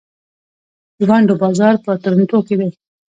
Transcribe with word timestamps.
د 0.97 0.99
ونډو 1.09 1.33
بازار 1.43 1.73
په 1.85 1.91
تورنټو 2.03 2.39
کې 2.47 2.55
دی. 2.59 2.69